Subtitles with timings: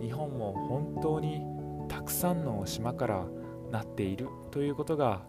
[0.00, 1.42] 日本も本当に
[1.88, 3.26] たくさんの島から
[3.70, 5.22] なっているということが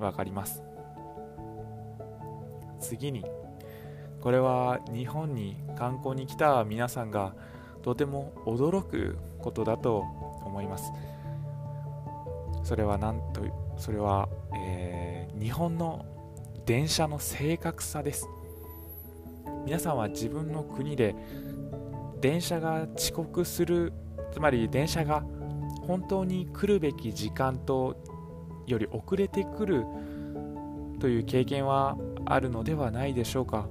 [0.00, 0.62] 分かります。
[2.80, 3.24] 次に
[4.20, 7.34] これは日本に観光に来た皆さんが
[7.82, 9.98] とても驚くことだと
[10.44, 10.92] 思います。
[12.64, 13.42] それはなんと
[13.76, 16.04] それは、えー、日本の
[16.64, 18.28] 電車の正確さです。
[19.64, 21.14] 皆さんは自分の国で
[22.20, 23.92] 電車が遅刻する
[24.32, 25.22] つまり電車が
[25.86, 27.96] 本当に来るべき時間と
[28.66, 29.84] より遅れてくる
[30.98, 33.68] という経験はあるのではないでしょうか。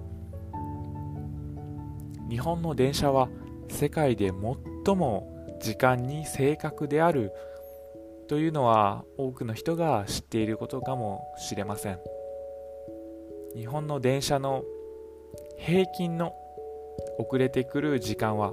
[2.36, 3.30] 日本の電車は
[3.70, 4.34] 世界で
[4.86, 7.32] 最も時間に正確である
[8.28, 12.00] というのは多くの人が知っていることかもしれません。
[13.56, 14.66] 日本の電車の
[15.58, 16.34] 平均の
[17.20, 18.52] 遅れてくる時間は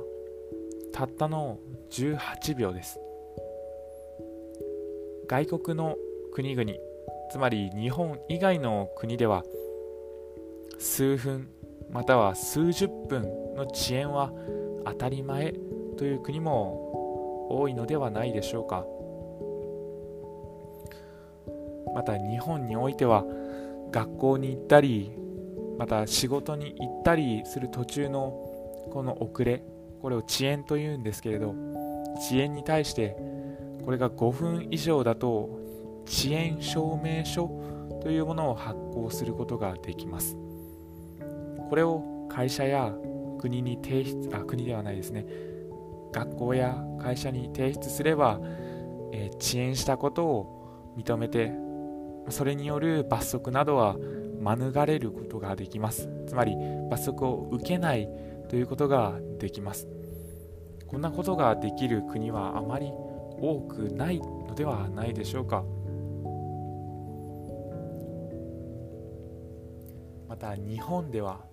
[0.93, 1.59] たったの
[1.91, 3.01] 18秒です。
[5.27, 5.97] 外国の
[6.33, 6.71] 国々
[7.33, 9.43] つまり日本以外の国では
[10.79, 11.49] 数分
[11.91, 14.33] または数十分の遅延は
[14.85, 15.55] 当たり前
[15.97, 18.87] という国も多いのではないでしょうか。
[21.95, 23.25] また日本においては
[23.91, 25.13] 学校に行ったり
[25.79, 28.31] また仕事に行ったりする途中の
[28.91, 29.63] この遅れ
[30.01, 31.55] これを遅延というんですけれど
[32.17, 33.17] 遅延に対して
[33.85, 35.61] これが5分以上だと
[36.07, 37.51] 遅延証明書
[38.03, 40.37] というものを発行することができます。
[41.69, 42.93] これを会社や
[43.43, 45.27] 国に提出あ国ではないですね。
[46.13, 48.41] 学校や会社に提出すれば、
[49.13, 51.53] えー、遅延したことを認めて
[52.29, 53.97] それによる罰則などは
[54.39, 56.09] 免れることができます。
[56.27, 56.55] つまり
[56.91, 58.09] 罰則を受けない
[58.49, 59.89] ということができます。
[60.87, 62.93] こんなことができる国はあまり
[63.41, 65.65] 多くないのではないでしょうか。
[70.29, 71.52] また日本では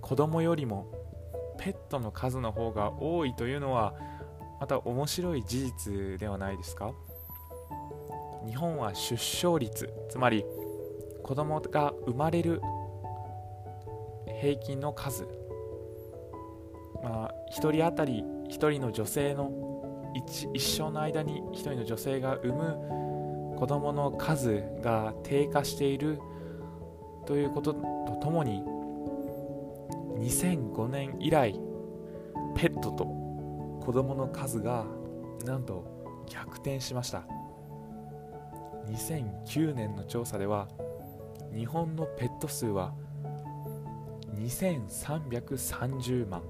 [0.00, 0.86] 子供よりも
[1.58, 3.94] ペットの数の方が多いというのは
[4.60, 6.92] また面白い事実ではないですか？
[8.46, 10.44] 日本は出生率つまり
[11.22, 12.62] 子供が生まれる
[14.40, 15.24] 平均の数、
[17.02, 19.50] まあ、1人当たり1人の女性の
[20.14, 26.20] 一一生の間に1人の女性が産む子供の数が低下している
[27.26, 28.62] ということとともに
[30.18, 31.52] 2005年以来
[32.54, 34.84] ペットと子供の数が
[35.44, 35.84] なんと
[36.28, 37.24] 逆転しました。
[38.88, 40.68] 2009年の調査では
[41.54, 42.94] 日本のペット数は
[44.34, 46.42] 2330万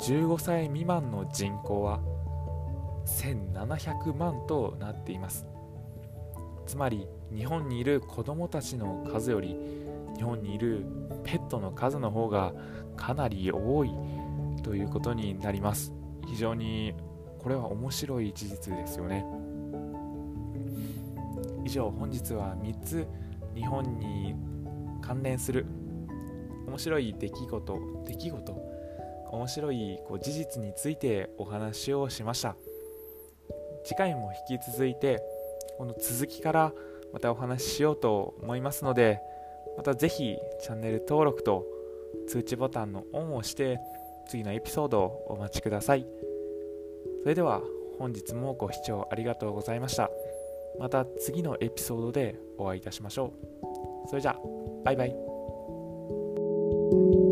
[0.00, 2.00] 15歳未満の人口は
[3.06, 5.46] 1700万となっています。
[6.66, 9.56] つまり日本にいる子どもたちの数より
[10.20, 10.84] 日本にいる
[11.24, 12.52] ペットの数の方が
[12.94, 13.90] かなり多い
[14.62, 15.94] ということになります。
[16.28, 16.92] 非常に
[17.38, 19.24] これは面白い事実ですよね。
[21.64, 23.06] 以上本日は3つ
[23.54, 24.34] 日本に
[25.00, 25.64] 関連する
[26.66, 28.52] 面白い出来事出来事
[29.32, 32.56] 面白いこう事実についてお話をしました。
[33.84, 35.22] 次回も引き続いて
[35.78, 36.72] この続きから
[37.10, 39.22] またお話ししようと思いますので
[39.76, 41.66] またぜひチャンネル登録と
[42.28, 43.78] 通知ボタンのオンをして
[44.28, 46.06] 次のエピソードをお待ちください。
[47.22, 47.62] それでは
[47.98, 50.10] 本日もご視聴ありがとうございました。
[50.78, 53.32] また次のエピソードでお会いいたしましょ
[54.06, 54.08] う。
[54.08, 54.38] それじゃあ
[54.84, 57.29] バイバイ。